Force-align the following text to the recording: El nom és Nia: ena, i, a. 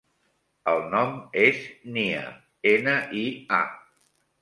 El 0.71 0.81
nom 0.93 1.13
és 1.43 1.61
Nia: 1.99 2.25
ena, 2.75 2.99
i, 3.27 3.31
a. 3.63 3.65